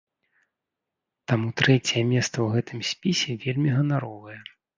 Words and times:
Таму 1.31 1.47
трэцяе 1.63 2.03
месца 2.13 2.33
ў 2.33 2.47
гэтым 2.57 2.79
спісе 2.91 3.37
вельмі 3.45 3.69
ганаровае. 3.77 4.39